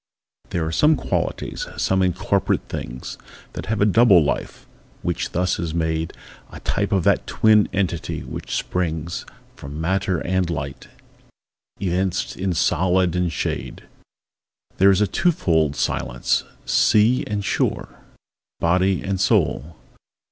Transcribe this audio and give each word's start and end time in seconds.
There 0.49 0.65
are 0.65 0.71
some 0.71 0.97
qualitiesâsome 0.97 2.03
incorporate 2.03 2.67
things, 2.69 3.19
That 3.53 3.67
have 3.67 3.81
a 3.81 3.85
double 3.85 4.23
life, 4.23 4.65
which 5.03 5.29
thus 5.31 5.59
is 5.59 5.75
made 5.75 6.11
A 6.51 6.59
type 6.61 6.91
of 6.91 7.03
that 7.03 7.27
twin 7.27 7.69
entity 7.71 8.21
which 8.23 8.55
springs 8.55 9.27
From 9.55 9.79
matter 9.79 10.17
and 10.25 10.49
light, 10.49 10.87
evinced 11.79 12.35
in 12.35 12.53
solid 12.55 13.15
and 13.15 13.31
shade. 13.31 13.83
There 14.77 14.89
is 14.89 15.01
a 15.01 15.07
two 15.07 15.31
fold 15.31 15.73
Silenceâsea 15.73 17.25
and 17.27 17.43
shoreâ 17.43 17.87
Body 18.59 19.03
and 19.03 19.21
soul. 19.21 19.75